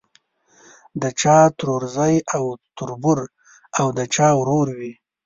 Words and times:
د 1.01 1.03
چا 1.19 1.37
ترورزی 1.57 2.15
او 2.35 2.43
تربور 2.77 3.19
او 3.79 3.87
د 3.97 3.99
چا 4.15 4.27
ورور 4.39 4.67
وي. 4.77 4.93